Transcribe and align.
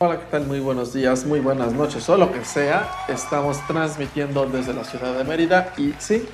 Hola, 0.00 0.20
¿qué 0.20 0.26
tal? 0.30 0.46
Muy 0.46 0.60
buenos 0.60 0.92
días, 0.92 1.26
muy 1.26 1.40
buenas 1.40 1.72
noches 1.72 2.08
o 2.08 2.16
lo 2.16 2.32
que 2.32 2.44
sea. 2.44 2.88
Estamos 3.08 3.58
transmitiendo 3.66 4.46
desde 4.46 4.72
la 4.72 4.84
ciudad 4.84 5.18
de 5.18 5.24
Mérida 5.24 5.72
y 5.76 5.92
sí, 5.98 6.24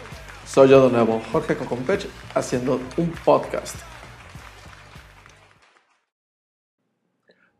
soy 0.47 0.69
yo 0.69 0.85
de 0.85 0.93
nuevo, 0.93 1.23
Jorge 1.33 1.57
Cocompech, 1.57 2.07
haciendo 2.35 2.79
un 2.99 3.11
podcast. 3.25 3.75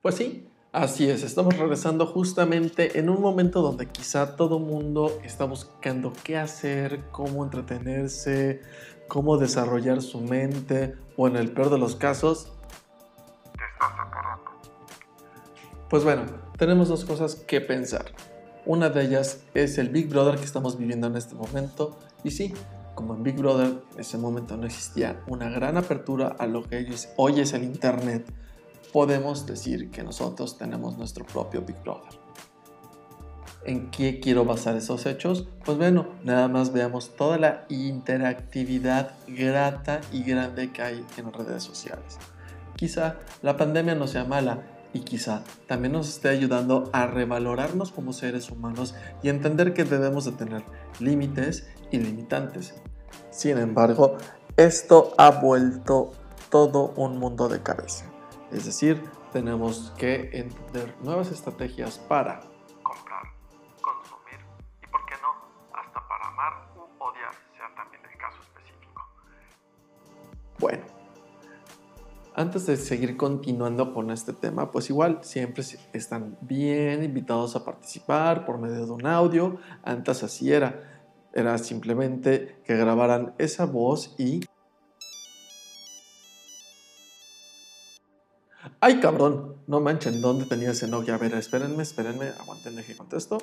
Pues 0.03 0.17
sí, 0.17 0.47
así 0.73 1.09
es, 1.09 1.23
estamos 1.23 1.57
regresando 1.57 2.05
justamente 2.05 2.99
en 2.99 3.09
un 3.09 3.23
momento 3.23 3.63
donde 3.63 3.87
quizá 3.87 4.37
todo 4.37 4.59
mundo 4.59 5.19
está 5.25 5.47
buscando 5.47 6.13
qué 6.23 6.37
hacer, 6.37 7.01
cómo 7.13 7.45
entretenerse, 7.45 8.61
cómo 9.09 9.39
desarrollar 9.39 10.03
su 10.03 10.21
mente 10.21 10.97
o 11.17 11.29
en 11.29 11.37
el 11.37 11.51
peor 11.51 11.71
de 11.71 11.79
los 11.79 11.97
casos, 11.97 12.53
Pues 15.95 16.03
bueno, 16.03 16.25
tenemos 16.59 16.89
dos 16.89 17.05
cosas 17.05 17.37
que 17.37 17.61
pensar. 17.61 18.07
Una 18.67 18.91
de 18.91 19.05
ellas 19.05 19.45
es 19.55 19.79
el 19.79 19.91
Big 19.91 20.09
Brother 20.09 20.35
que 20.35 20.45
estamos 20.45 20.77
viviendo 20.77 21.07
en 21.07 21.15
este 21.15 21.37
momento. 21.37 21.97
Y 22.25 22.33
sí, 22.33 22.53
como 22.97 23.15
en 23.15 23.23
Big 23.23 23.37
Brother 23.37 23.75
en 23.95 24.01
ese 24.01 24.19
momento 24.19 24.57
no 24.57 24.67
existía 24.67 25.23
una 25.29 25.49
gran 25.51 25.77
apertura 25.77 26.35
a 26.37 26.49
lo 26.49 26.65
que 26.65 26.85
hoy 27.15 27.39
es 27.39 27.53
el 27.53 27.63
Internet, 27.63 28.27
podemos 28.93 29.47
decir 29.47 29.93
que 29.93 30.03
nosotros 30.03 30.59
tenemos 30.59 30.99
nuestro 30.99 31.25
propio 31.25 31.63
Big 31.63 31.81
Brother. 31.85 32.19
¿En 33.65 33.93
qué 33.93 34.19
quiero 34.19 34.45
basar 34.45 34.75
esos 34.75 35.07
hechos? 35.07 35.47
Pues 35.65 35.79
bueno, 35.79 36.09
nada 36.25 36.49
más 36.49 36.73
veamos 36.73 37.15
toda 37.15 37.39
la 37.39 37.67
interactividad 37.69 39.13
grata 39.29 40.01
y 40.11 40.25
grande 40.25 40.73
que 40.73 40.83
hay 40.83 41.07
en 41.17 41.33
redes 41.33 41.63
sociales. 41.63 42.19
Quizá 42.75 43.19
la 43.43 43.57
pandemia 43.57 43.95
no 43.95 44.09
sea 44.09 44.25
mala, 44.25 44.74
y 44.95 45.01
quizá 45.01 45.43
también 45.67 45.93
nos 45.93 46.09
esté 46.09 46.29
ayudando 46.29 46.89
a 46.93 47.07
revalorarnos 47.07 47.91
como 47.91 48.13
seres 48.13 48.51
humanos 48.51 48.95
y 49.23 49.29
entender 49.29 49.75
que 49.75 49.85
debemos 49.85 50.25
de 50.25 50.33
tener 50.33 50.65
límites 51.01 51.69
y 51.91 51.99
limitantes. 51.99 52.75
Sin 53.31 53.59
embargo, 53.59 54.17
esto 54.57 55.13
ha 55.19 55.31
vuelto 55.31 56.13
todo 56.49 56.95
un 56.97 57.19
mundo 57.19 57.49
de 57.49 57.61
cabeza. 57.61 58.07
Es 58.53 58.65
decir, 58.67 59.03
tenemos 59.33 59.93
que 59.99 60.31
entender 60.33 60.95
nuevas 61.03 61.33
estrategias 61.33 61.99
para 61.99 62.39
comprar, 62.85 63.25
consumir 63.81 64.39
y, 64.81 64.87
por 64.87 65.05
qué 65.07 65.15
no, 65.21 65.35
hasta 65.77 66.07
para 66.07 66.29
amar 66.29 66.53
u 66.77 67.03
odiar, 67.03 67.35
sea 67.57 67.75
también 67.75 68.01
el 68.09 68.17
caso 68.17 68.39
específico. 68.43 69.03
Bueno, 70.61 70.85
antes 72.35 72.67
de 72.67 72.77
seguir 72.77 73.17
continuando 73.17 73.95
con 73.95 74.11
este 74.11 74.33
tema, 74.33 74.73
pues 74.73 74.91
igual 74.91 75.21
siempre 75.23 75.63
están 75.93 76.37
bien 76.41 77.05
invitados 77.05 77.55
a 77.55 77.65
participar 77.65 78.45
por 78.45 78.59
medio 78.59 78.85
de 78.87 78.91
un 78.91 79.07
audio. 79.07 79.59
Antes 79.85 80.23
así 80.25 80.53
era. 80.53 80.91
Era 81.33 81.59
simplemente 81.59 82.61
que 82.65 82.77
grabaran 82.77 83.35
esa 83.39 83.67
voz 83.67 84.15
y... 84.19 84.41
¡Ay, 88.81 89.01
cabrón! 89.01 89.57
No 89.67 89.81
manchen, 89.81 90.21
¿dónde 90.21 90.47
tenía 90.47 90.71
ese 90.71 90.89
Nokia? 90.89 91.15
A 91.15 91.19
ver, 91.19 91.35
espérenme, 91.35 91.83
espérenme, 91.83 92.33
aguanten, 92.41 92.77
deje 92.77 92.97
contesto. 92.97 93.39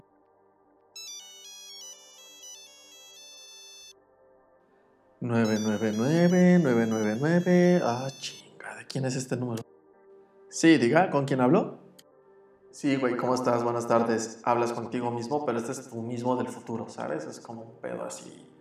Nueve, 5.20 5.58
nueve, 5.62 5.94
nueve, 5.96 6.60
nueve, 6.62 6.86
nueve, 6.90 7.18
nueve. 7.20 7.82
Ah, 7.84 8.08
¿Quién 8.92 9.06
es 9.06 9.16
este 9.16 9.38
número? 9.38 9.64
Sí, 10.50 10.78
diga, 10.78 11.10
¿con 11.12 11.24
quién 11.24 11.40
hablo? 11.40 11.80
Sí, 12.72 12.98
güey, 12.98 13.16
¿cómo 13.16 13.34
estás? 13.34 13.64
Buenas 13.64 13.88
tardes. 13.88 14.42
Hablas 14.44 14.74
contigo 14.74 15.12
mismo, 15.12 15.46
pero 15.46 15.60
este 15.60 15.72
es 15.72 15.90
tu 15.90 16.02
mismo 16.02 16.36
del 16.36 16.50
futuro, 16.50 16.90
¿sabes? 16.90 17.24
Es 17.24 17.40
como 17.40 17.62
un 17.62 17.80
pedo 17.80 18.04
así. 18.04 18.52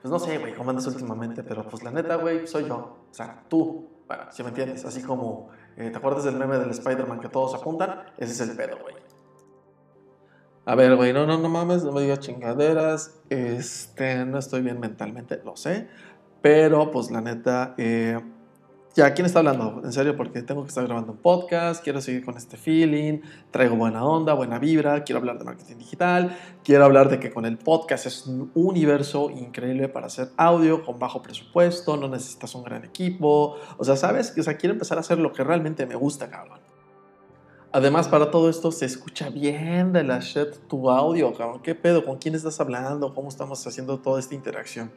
Pues 0.00 0.12
no 0.12 0.20
sé, 0.20 0.38
güey, 0.38 0.54
cómo 0.54 0.70
andas 0.70 0.86
últimamente, 0.86 1.42
pero 1.42 1.66
pues 1.66 1.82
la 1.82 1.90
neta, 1.90 2.14
güey, 2.14 2.46
soy 2.46 2.68
yo. 2.68 3.06
O 3.10 3.12
sea, 3.12 3.44
tú. 3.48 3.88
Si 4.30 4.44
me 4.44 4.50
entiendes. 4.50 4.84
Así 4.84 5.02
como, 5.02 5.48
eh, 5.76 5.90
¿te 5.90 5.98
acuerdas 5.98 6.22
del 6.22 6.36
meme 6.36 6.58
del 6.58 6.70
Spider-Man 6.70 7.18
que 7.18 7.28
todos 7.28 7.52
apuntan? 7.52 8.04
Ese 8.18 8.34
es 8.34 8.40
el 8.48 8.56
pedo, 8.56 8.78
güey. 8.82 8.94
A 10.64 10.76
ver, 10.76 10.94
güey, 10.94 11.12
no, 11.12 11.26
no, 11.26 11.38
no 11.38 11.48
mames, 11.48 11.82
no 11.82 11.90
me 11.90 12.02
digas 12.02 12.20
chingaderas. 12.20 13.20
Este, 13.30 14.24
no 14.26 14.38
estoy 14.38 14.62
bien 14.62 14.78
mentalmente, 14.78 15.40
lo 15.44 15.56
sé. 15.56 15.88
Pero, 16.40 16.92
pues 16.92 17.10
la 17.10 17.20
neta, 17.20 17.74
eh, 17.78 18.20
ya, 18.94 19.14
¿quién 19.14 19.24
está 19.24 19.38
hablando? 19.38 19.80
En 19.82 19.92
serio, 19.92 20.16
porque 20.16 20.42
tengo 20.42 20.62
que 20.64 20.68
estar 20.68 20.84
grabando 20.84 21.12
un 21.12 21.18
podcast, 21.18 21.82
quiero 21.82 22.02
seguir 22.02 22.24
con 22.24 22.36
este 22.36 22.58
feeling, 22.58 23.20
traigo 23.50 23.74
buena 23.74 24.04
onda, 24.04 24.34
buena 24.34 24.58
vibra, 24.58 25.02
quiero 25.02 25.18
hablar 25.18 25.38
de 25.38 25.44
marketing 25.44 25.76
digital, 25.76 26.36
quiero 26.62 26.84
hablar 26.84 27.08
de 27.08 27.18
que 27.18 27.30
con 27.30 27.46
el 27.46 27.56
podcast 27.56 28.04
es 28.04 28.26
un 28.26 28.50
universo 28.54 29.30
increíble 29.30 29.88
para 29.88 30.08
hacer 30.08 30.28
audio 30.36 30.84
con 30.84 30.98
bajo 30.98 31.22
presupuesto, 31.22 31.96
no 31.96 32.06
necesitas 32.08 32.54
un 32.54 32.64
gran 32.64 32.84
equipo, 32.84 33.56
o 33.78 33.84
sea, 33.84 33.96
¿sabes? 33.96 34.34
O 34.38 34.42
sea, 34.42 34.58
quiero 34.58 34.74
empezar 34.74 34.98
a 34.98 35.00
hacer 35.00 35.18
lo 35.18 35.32
que 35.32 35.42
realmente 35.42 35.86
me 35.86 35.94
gusta, 35.94 36.28
cabrón. 36.28 36.60
Además, 37.72 38.08
para 38.08 38.30
todo 38.30 38.50
esto 38.50 38.70
se 38.70 38.84
escucha 38.84 39.30
bien 39.30 39.94
de 39.94 40.04
la 40.04 40.18
shit 40.20 40.68
tu 40.68 40.90
audio, 40.90 41.32
cabrón. 41.32 41.62
¿Qué 41.62 41.74
pedo? 41.74 42.04
¿Con 42.04 42.18
quién 42.18 42.34
estás 42.34 42.60
hablando? 42.60 43.14
¿Cómo 43.14 43.30
estamos 43.30 43.66
haciendo 43.66 43.98
toda 44.00 44.20
esta 44.20 44.34
interacción? 44.34 44.92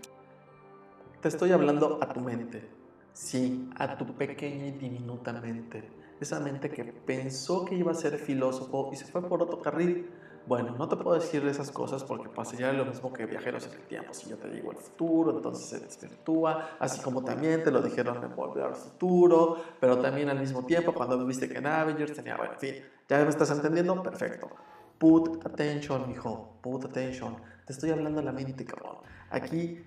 Te 1.22 1.30
estoy 1.30 1.54
hablando 1.54 1.98
a 2.02 2.12
tu 2.12 2.20
mente 2.20 2.85
Sí, 3.16 3.70
a 3.78 3.98
tu 3.98 4.06
pequeña 4.14 4.68
y 4.68 4.72
diminuta 4.72 5.32
mente. 5.32 5.90
Esa 6.20 6.42
mente 6.42 6.70
que 6.70 6.84
pensó 6.84 7.64
que 7.64 7.74
iba 7.74 7.94
a 7.94 7.96
ser 7.96 8.18
filósofo 8.18 8.90
y 8.92 8.98
se 8.98 9.06
fue 9.06 9.22
por 9.22 9.42
otro 9.42 9.62
carril. 9.62 10.10
Bueno, 10.46 10.76
no 10.78 10.90
te 10.90 10.98
puedo 10.98 11.18
decir 11.18 11.48
esas 11.48 11.72
cosas 11.72 12.04
porque 12.04 12.28
pasaría 12.28 12.74
lo 12.74 12.84
mismo 12.84 13.14
que 13.14 13.26
viajeros 13.26 13.68
en 13.68 13.74
el 13.76 13.88
tiempo. 13.88 14.14
Si 14.14 14.30
yo 14.30 14.36
te 14.36 14.50
digo 14.50 14.70
el 14.74 14.78
futuro, 14.78 15.32
entonces 15.32 15.66
se 15.66 15.80
desvirtúa, 15.80 16.72
así 16.78 17.02
como 17.02 17.24
también 17.24 17.64
te 17.64 17.72
lo 17.72 17.82
dijeron 17.82 18.22
en 18.22 18.36
Volver 18.36 18.66
al 18.66 18.76
Futuro, 18.76 19.64
pero 19.80 19.98
también 20.00 20.28
al 20.28 20.42
mismo 20.42 20.66
tiempo 20.66 20.94
cuando 20.94 21.26
viste 21.26 21.48
que 21.48 21.60
en 21.60 21.68
Avengers 21.68 22.14
tenía, 22.14 22.36
bueno, 22.36 22.56
en 22.56 22.60
fin, 22.60 22.76
¿ya 23.08 23.24
me 23.24 23.30
estás 23.30 23.50
entendiendo? 23.50 24.04
Perfecto. 24.04 24.50
Put 24.98 25.46
attention, 25.46 26.06
mijo, 26.10 26.58
put 26.62 26.84
attention. 26.84 27.38
Te 27.66 27.72
estoy 27.72 27.92
hablando 27.92 28.20
de 28.20 28.26
la 28.26 28.34
mente, 28.34 28.66
cabrón. 28.66 28.98
Aquí 29.30 29.82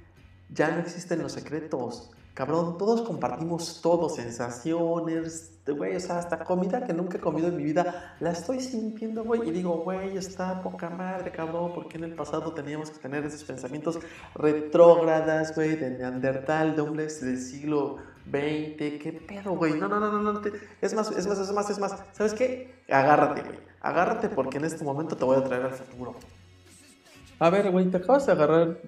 ya 0.48 0.70
no 0.70 0.80
existen 0.80 1.22
los 1.22 1.32
secretos. 1.32 2.10
Cabrón, 2.38 2.78
todos 2.78 3.02
compartimos 3.02 3.80
todo, 3.82 4.08
sensaciones, 4.08 5.58
güey, 5.66 5.96
o 5.96 5.98
sea, 5.98 6.18
hasta 6.18 6.44
comida 6.44 6.84
que 6.84 6.92
nunca 6.92 7.18
he 7.18 7.20
comido 7.20 7.48
en 7.48 7.56
mi 7.56 7.64
vida, 7.64 8.14
la 8.20 8.30
estoy 8.30 8.60
sintiendo, 8.60 9.24
güey, 9.24 9.48
y 9.48 9.50
digo, 9.50 9.78
güey, 9.78 10.16
está 10.16 10.62
poca 10.62 10.88
madre, 10.88 11.32
cabrón, 11.32 11.72
porque 11.74 11.98
en 11.98 12.04
el 12.04 12.14
pasado 12.14 12.54
teníamos 12.54 12.92
que 12.92 13.00
tener 13.00 13.24
esos 13.24 13.42
pensamientos 13.42 13.98
retrógradas, 14.36 15.52
güey, 15.56 15.74
de 15.74 15.90
Neandertal, 15.90 16.76
de 16.76 16.82
hombres 16.82 17.20
del 17.20 17.40
siglo 17.40 17.96
XX, 18.26 19.02
qué 19.02 19.20
pedo, 19.26 19.56
güey, 19.56 19.74
no, 19.74 19.88
no, 19.88 19.98
no, 19.98 20.12
no, 20.12 20.32
no, 20.32 20.40
es 20.80 20.94
más, 20.94 21.10
es 21.10 21.26
más, 21.26 21.40
es 21.40 21.50
más, 21.50 21.70
es 21.70 21.78
más, 21.80 21.96
¿sabes 22.12 22.34
qué? 22.34 22.72
Agárrate, 22.88 23.42
güey, 23.42 23.58
agárrate 23.80 24.28
porque 24.28 24.58
en 24.58 24.64
este 24.64 24.84
momento 24.84 25.16
te 25.16 25.24
voy 25.24 25.38
a 25.38 25.42
traer 25.42 25.64
al 25.64 25.72
futuro. 25.72 26.14
A 27.40 27.50
ver, 27.50 27.68
güey, 27.72 27.90
te 27.90 27.96
acabas 27.96 28.26
de 28.26 28.32
agarrar 28.32 28.78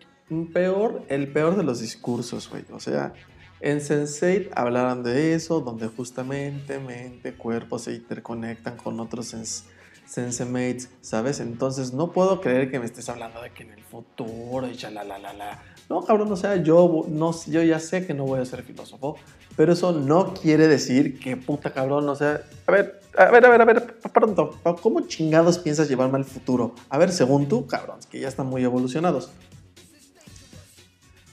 peor, 0.53 1.03
el 1.09 1.33
peor 1.33 1.57
de 1.57 1.65
los 1.65 1.81
discursos, 1.81 2.49
güey, 2.49 2.65
o 2.71 2.79
sea... 2.79 3.13
En 3.61 3.81
Sense8 3.81 4.51
hablaron 4.55 5.03
de 5.03 5.35
eso, 5.35 5.61
donde 5.61 5.89
justamente 5.89 6.79
mente, 6.79 7.35
cuerpo 7.35 7.79
se 7.79 7.93
interconectan 7.93 8.79
con 8.79 8.99
otros 9.01 9.27
sense, 9.29 9.65
sensemates, 10.07 10.89
¿sabes? 11.03 11.41
Entonces 11.41 11.93
no 11.93 12.11
puedo 12.11 12.41
creer 12.41 12.71
que 12.71 12.79
me 12.79 12.87
estés 12.87 13.11
hablando 13.11 13.43
de 13.43 13.51
que 13.51 13.65
en 13.65 13.73
el 13.73 13.85
futuro 13.85 14.67
y 14.67 14.77
la 14.79 15.05
la 15.05 15.19
la 15.19 15.33
la. 15.35 15.63
No, 15.91 16.03
cabrón, 16.05 16.33
o 16.33 16.37
sea, 16.37 16.57
yo, 16.57 17.05
no, 17.09 17.33
yo 17.49 17.63
ya 17.63 17.79
sé 17.79 18.07
que 18.07 18.15
no 18.15 18.25
voy 18.25 18.41
a 18.41 18.45
ser 18.47 18.63
filósofo, 18.63 19.17
pero 19.57 19.75
eso 19.75 19.93
no 19.93 20.33
quiere 20.33 20.67
decir 20.67 21.21
que 21.21 21.37
puta 21.37 21.73
cabrón, 21.73 22.09
o 22.09 22.17
sea, 22.17 22.43
a 22.67 22.73
ver, 22.73 23.01
a 23.19 23.27
ver, 23.27 23.45
a 23.45 23.49
ver, 23.51 23.61
a 23.61 23.65
ver, 23.67 23.99
pronto, 24.13 24.59
¿cómo 24.81 25.03
chingados 25.03 25.59
piensas 25.59 25.89
llevarme 25.89 26.17
al 26.17 26.25
futuro? 26.25 26.75
A 26.89 26.97
ver, 26.97 27.13
según 27.13 27.47
tú, 27.47 27.67
cabrón, 27.67 27.99
que 28.11 28.21
ya 28.21 28.29
están 28.29 28.47
muy 28.47 28.65
evolucionados. 28.65 29.31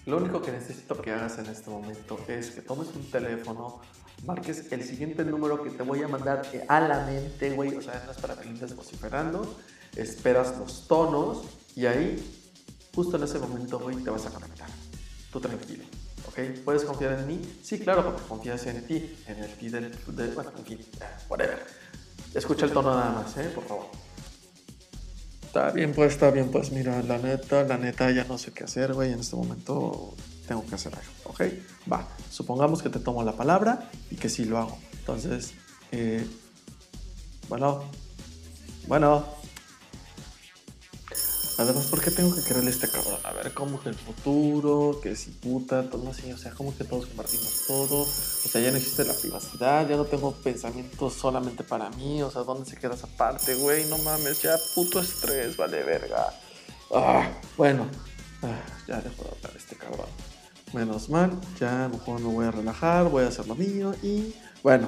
Lo 0.07 0.15
único 0.15 0.41
que 0.41 0.53
necesito 0.53 1.01
que 1.01 1.11
hagas 1.11 1.37
en 1.37 1.47
este 1.47 1.69
momento 1.69 2.17
es 2.29 2.51
que 2.51 2.61
tomes 2.61 2.87
un 2.95 3.11
teléfono, 3.11 3.81
marques 4.25 4.71
el 4.71 4.81
siguiente 4.81 5.25
número 5.25 5.61
que 5.61 5.69
te 5.69 5.83
voy 5.83 6.01
a 6.01 6.07
mandar 6.07 6.43
a 6.69 6.79
la 6.79 7.05
mente, 7.05 7.51
güey. 7.51 7.75
O 7.75 7.81
sea, 7.81 8.01
no 8.05 8.13
es 8.13 8.17
para 8.17 8.37
que 8.37 8.49
estés 8.49 8.73
vociferando. 8.73 9.57
Esperas 9.97 10.57
los 10.57 10.87
tonos 10.87 11.43
y 11.75 11.87
ahí, 11.87 12.23
justo 12.95 13.17
en 13.17 13.23
ese 13.23 13.37
momento, 13.37 13.79
güey, 13.79 13.97
te 13.97 14.09
vas 14.09 14.25
a 14.25 14.29
conectar. 14.29 14.69
Tú 15.29 15.41
tranquilo. 15.41 15.83
¿ok? 16.29 16.57
¿Puedes 16.63 16.85
confiar 16.85 17.19
en 17.19 17.27
mí? 17.27 17.41
Sí, 17.61 17.77
claro, 17.77 18.05
porque 18.05 18.21
confías 18.29 18.65
en 18.67 18.87
ti, 18.87 19.13
en 19.27 19.43
el 19.43 19.53
ti 19.55 19.67
del... 19.67 19.91
bueno, 20.33 20.51
en 20.57 20.65
fin, 20.65 20.79
whatever. 21.27 21.65
Escucha 22.33 22.65
el 22.65 22.71
tono 22.71 22.95
nada 22.95 23.11
más, 23.11 23.35
¿eh? 23.35 23.51
Por 23.53 23.65
favor. 23.65 24.06
Está 25.47 25.71
bien, 25.71 25.93
pues, 25.93 26.13
está 26.13 26.29
bien, 26.29 26.51
pues, 26.51 26.71
mira, 26.71 27.01
la 27.03 27.17
neta, 27.17 27.63
la 27.63 27.77
neta, 27.77 28.11
ya 28.11 28.25
no 28.25 28.37
sé 28.37 28.51
qué 28.51 28.65
hacer, 28.65 28.93
güey. 28.93 29.13
En 29.13 29.21
este 29.21 29.37
momento 29.37 30.13
tengo 30.45 30.65
que 30.65 30.75
hacer 30.75 30.93
algo, 30.93 31.11
¿ok? 31.23 31.41
Va, 31.91 32.05
supongamos 32.29 32.83
que 32.83 32.89
te 32.89 32.99
tomo 32.99 33.23
la 33.23 33.31
palabra 33.31 33.89
y 34.11 34.17
que 34.17 34.29
sí 34.29 34.45
lo 34.45 34.57
hago. 34.57 34.77
Entonces, 34.99 35.53
eh, 35.91 36.25
bueno, 37.49 37.83
Bueno. 38.87 39.36
Además, 41.57 41.87
¿por 41.87 42.01
qué 42.01 42.11
tengo 42.11 42.35
que 42.35 42.41
creerle 42.41 42.69
a 42.69 42.73
este 42.73 42.87
cabrón? 42.87 43.19
A 43.23 43.33
ver, 43.33 43.51
como 43.51 43.81
que 43.81 43.89
el 43.89 43.95
futuro, 43.95 44.99
que 45.01 45.15
si 45.15 45.31
puta, 45.31 45.89
todo 45.89 46.07
así, 46.11 46.31
o 46.31 46.37
sea, 46.37 46.51
como 46.51 46.75
que 46.77 46.83
todos 46.83 47.07
compartimos 47.07 47.63
todo, 47.65 48.01
o 48.01 48.47
sea, 48.47 48.61
ya 48.61 48.69
no 48.69 48.77
existe 48.77 49.03
la 49.03 49.15
privacidad, 49.15 49.89
ya 49.89 49.95
no 49.95 50.05
tengo 50.05 50.33
pensamientos 50.33 51.13
solamente 51.13 51.63
para 51.63 51.89
mí, 51.89 52.21
o 52.21 52.29
sea, 52.29 52.43
¿dónde 52.43 52.69
se 52.69 52.77
queda 52.77 52.93
esa 52.93 53.07
parte, 53.07 53.55
güey? 53.55 53.85
No 53.85 53.97
mames, 53.97 54.39
ya 54.43 54.55
puto 54.75 54.99
estrés, 54.99 55.57
vale 55.57 55.83
verga. 55.83 56.31
Ah, 56.93 57.27
bueno, 57.57 57.87
ah, 58.43 58.61
ya 58.87 59.01
dejo 59.01 59.23
de 59.23 59.29
hablar 59.29 59.57
este 59.57 59.75
cabrón. 59.75 60.09
Menos 60.73 61.09
mal, 61.09 61.31
ya 61.59 61.89
mejor 61.91 62.19
me 62.19 62.31
voy 62.31 62.45
a 62.45 62.51
relajar, 62.51 63.09
voy 63.09 63.23
a 63.23 63.29
hacer 63.29 63.47
lo 63.47 63.55
mío 63.55 63.95
y 64.03 64.35
bueno. 64.61 64.87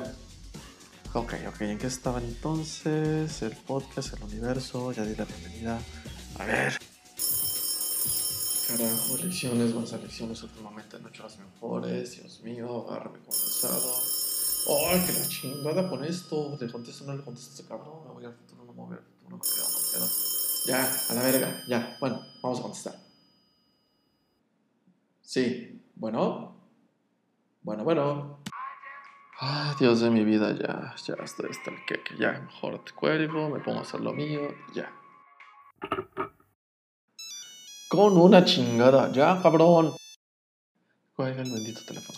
Ok, 1.13 1.33
ok, 1.47 1.61
¿en 1.61 1.79
qué 1.79 1.87
estaban 1.87 2.23
entonces? 2.23 3.41
El 3.41 3.55
podcast, 3.55 4.13
el 4.13 4.21
universo, 4.21 4.91
ya 4.91 5.03
di 5.03 5.15
la 5.15 5.25
bienvenida. 5.25 5.79
A 6.37 6.45
ver. 6.45 6.77
Carajo, 8.67 9.15
elecciones, 9.15 9.73
buenas 9.73 9.93
elecciones 9.93 10.43
últimamente 10.43 10.99
no 10.99 11.09
hecho 11.09 11.23
las 11.23 11.39
mejores. 11.39 12.21
Dios 12.21 12.41
mío, 12.41 12.85
agárrame 12.87 13.19
con 13.19 13.29
pesado. 13.29 13.93
¡Ay, 14.87 15.03
qué 15.05 15.13
la 15.13 15.27
chingada 15.27 15.89
con 15.89 16.03
esto! 16.03 16.55
Le 16.59 16.71
contesto, 16.71 17.05
no 17.05 17.15
le 17.15 17.23
contesto 17.23 17.49
a 17.49 17.53
este 17.55 17.67
cabrón. 17.67 18.07
Me 18.07 18.13
voy 18.13 18.25
al 18.25 18.33
futuro, 18.33 18.65
no 18.65 18.73
me 18.73 18.83
voy 18.83 18.97
al 18.97 19.03
futuro, 19.03 19.29
no 19.29 19.37
me 19.37 19.41
quedo, 19.41 19.69
no 19.69 19.79
me 19.79 19.91
quedo. 19.91 20.09
Ya, 20.67 21.05
a 21.09 21.13
la 21.13 21.23
verga, 21.23 21.63
ya. 21.67 21.97
Bueno, 21.99 22.21
vamos 22.43 22.59
a 22.59 22.61
contestar. 22.61 22.95
Sí, 25.21 25.81
bueno. 25.95 26.55
Bueno, 27.61 27.83
bueno. 27.83 28.39
Ah, 29.41 29.75
Dios 29.79 30.01
de 30.01 30.09
mi 30.09 30.23
vida, 30.23 30.51
ya, 30.51 30.93
ya 31.03 31.13
estoy 31.23 31.49
hasta 31.49 31.71
el 31.71 31.85
que, 31.85 32.01
ya, 32.19 32.33
mejor 32.33 32.83
te 32.83 32.91
cuelgo, 32.91 33.49
me 33.49 33.59
pongo 33.61 33.79
a 33.79 33.81
hacer 33.83 34.01
lo 34.01 34.11
mío, 34.11 34.41
ya. 34.73 34.91
Con 37.89 38.17
una 38.17 38.45
chingada, 38.45 39.11
ya, 39.11 39.41
cabrón. 39.41 39.95
Cuelga 41.15 41.41
el 41.41 41.51
bendito 41.51 41.81
teléfono. 41.85 42.17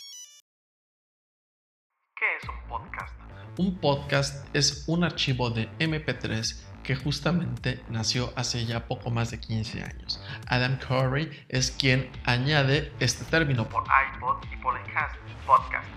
¿Qué 2.15 2.25
es 2.41 2.49
un 2.49 2.69
podcast? 2.69 3.15
Un 3.57 3.79
podcast 3.79 4.55
es 4.55 4.83
un 4.87 5.03
archivo 5.03 5.49
de 5.49 5.69
MP3 5.79 6.61
que 6.83 6.95
justamente 6.95 7.83
nació 7.89 8.33
hace 8.35 8.65
ya 8.65 8.87
poco 8.87 9.11
más 9.11 9.31
de 9.31 9.39
15 9.39 9.83
años. 9.83 10.21
Adam 10.47 10.77
Curry 10.77 11.45
es 11.47 11.71
quien 11.71 12.11
añade 12.25 12.91
este 12.99 13.23
término. 13.25 13.67
Por 13.69 13.83
iPod 13.83 14.43
y 14.51 14.57
por 14.57 14.77
Enhanced 14.77 15.19
Podcast. 15.45 15.87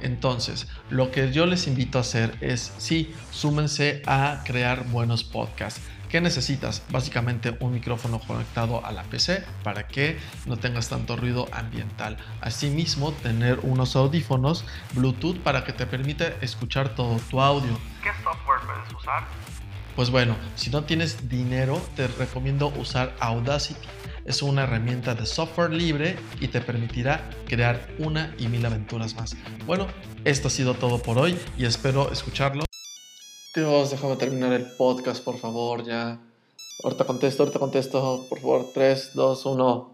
Entonces, 0.00 0.68
lo 0.90 1.10
que 1.10 1.32
yo 1.32 1.46
les 1.46 1.66
invito 1.66 1.98
a 1.98 2.02
hacer 2.02 2.36
es, 2.40 2.72
sí, 2.78 3.14
súmense 3.30 4.02
a 4.06 4.42
crear 4.44 4.84
buenos 4.88 5.24
podcasts. 5.24 5.80
¿Qué 6.14 6.20
necesitas? 6.20 6.84
Básicamente 6.90 7.56
un 7.58 7.72
micrófono 7.72 8.20
conectado 8.20 8.86
a 8.86 8.92
la 8.92 9.02
PC 9.02 9.42
para 9.64 9.88
que 9.88 10.16
no 10.46 10.56
tengas 10.56 10.88
tanto 10.88 11.16
ruido 11.16 11.48
ambiental. 11.50 12.18
Asimismo, 12.40 13.10
tener 13.10 13.58
unos 13.64 13.96
audífonos 13.96 14.64
Bluetooth 14.92 15.40
para 15.40 15.64
que 15.64 15.72
te 15.72 15.86
permita 15.86 16.28
escuchar 16.40 16.94
todo 16.94 17.18
tu 17.28 17.40
audio. 17.40 17.76
¿Qué 18.00 18.10
software 18.22 18.60
puedes 18.64 18.92
usar? 18.92 19.24
Pues 19.96 20.10
bueno, 20.10 20.36
si 20.54 20.70
no 20.70 20.84
tienes 20.84 21.28
dinero, 21.28 21.84
te 21.96 22.06
recomiendo 22.06 22.68
usar 22.78 23.16
Audacity. 23.18 23.88
Es 24.24 24.40
una 24.40 24.62
herramienta 24.62 25.16
de 25.16 25.26
software 25.26 25.72
libre 25.72 26.16
y 26.38 26.46
te 26.46 26.60
permitirá 26.60 27.28
crear 27.48 27.88
una 27.98 28.32
y 28.38 28.46
mil 28.46 28.64
aventuras 28.64 29.16
más. 29.16 29.36
Bueno, 29.66 29.88
esto 30.24 30.46
ha 30.46 30.50
sido 30.52 30.74
todo 30.74 31.02
por 31.02 31.18
hoy 31.18 31.36
y 31.58 31.64
espero 31.64 32.12
escucharlo. 32.12 32.64
Dios, 33.54 33.92
déjame 33.92 34.16
terminar 34.16 34.52
el 34.52 34.66
podcast, 34.72 35.22
por 35.22 35.38
favor, 35.38 35.84
ya. 35.84 36.18
Ahorita 36.82 37.04
contesto, 37.04 37.44
ahorita 37.44 37.60
contesto, 37.60 38.26
por 38.28 38.40
favor. 38.40 38.72
3, 38.74 39.12
2, 39.14 39.46
1. 39.46 39.93